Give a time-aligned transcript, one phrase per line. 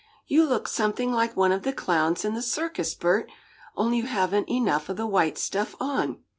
[0.25, 3.29] "You look something like one of the clowns in the circus, Bert,
[3.77, 6.17] only you haven't enough of the white stuff on."